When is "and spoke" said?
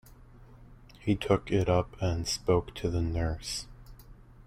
2.01-2.73